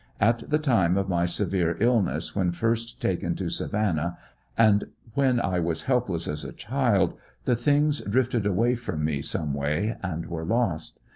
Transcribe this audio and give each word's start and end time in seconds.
At 0.19 0.49
the 0.49 0.57
time 0.57 0.97
of 0.97 1.07
my 1.07 1.27
severe 1.27 1.77
sickness 1.79 2.35
when 2.35 2.51
first 2.53 2.99
taken 2.99 3.35
to 3.35 3.49
Savannah, 3.49 4.17
and 4.57 4.85
when 5.13 5.39
I 5.39 5.59
was 5.59 5.83
helpless 5.83 6.27
as 6.27 6.43
a 6.43 6.53
child, 6.53 7.13
the 7.45 7.55
things 7.55 8.01
drifted 8.01 8.47
away 8.47 8.73
from 8.73 9.05
me 9.05 9.21
some 9.21 9.53
way, 9.53 9.97
and 10.01 10.25
were 10.25 10.43
lost. 10.43 10.99